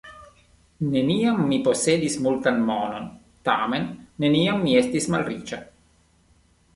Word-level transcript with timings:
Neniam 0.93 1.43
mi 1.49 1.57
posedis 1.67 2.15
multan 2.27 2.57
monon, 2.69 3.05
tamen 3.49 3.85
neniam 4.25 4.65
mi 4.65 4.73
estis 4.81 5.07
malriĉa. 5.17 5.61